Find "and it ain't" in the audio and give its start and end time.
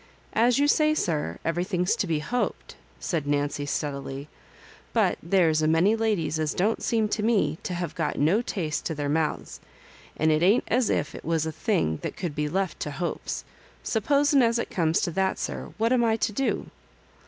10.17-10.63